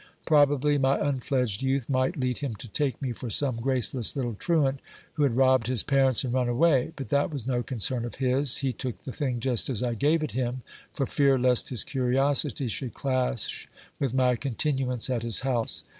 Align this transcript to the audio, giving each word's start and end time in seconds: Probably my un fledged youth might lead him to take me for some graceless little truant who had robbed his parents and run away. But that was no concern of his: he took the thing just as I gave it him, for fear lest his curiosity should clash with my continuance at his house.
Probably 0.25 0.79
my 0.79 0.99
un 0.99 1.19
fledged 1.19 1.61
youth 1.61 1.87
might 1.87 2.17
lead 2.19 2.39
him 2.39 2.55
to 2.55 2.67
take 2.67 2.99
me 3.03 3.13
for 3.13 3.29
some 3.29 3.57
graceless 3.57 4.15
little 4.15 4.33
truant 4.33 4.79
who 5.13 5.21
had 5.21 5.37
robbed 5.37 5.67
his 5.67 5.83
parents 5.83 6.23
and 6.23 6.33
run 6.33 6.49
away. 6.49 6.91
But 6.95 7.09
that 7.09 7.29
was 7.31 7.45
no 7.45 7.61
concern 7.61 8.03
of 8.03 8.15
his: 8.15 8.57
he 8.65 8.73
took 8.73 9.03
the 9.03 9.11
thing 9.11 9.39
just 9.39 9.69
as 9.69 9.83
I 9.83 9.93
gave 9.93 10.23
it 10.23 10.31
him, 10.31 10.63
for 10.91 11.05
fear 11.05 11.37
lest 11.37 11.69
his 11.69 11.83
curiosity 11.83 12.67
should 12.67 12.95
clash 12.95 13.69
with 13.99 14.15
my 14.15 14.35
continuance 14.35 15.07
at 15.07 15.21
his 15.21 15.41
house. 15.41 15.83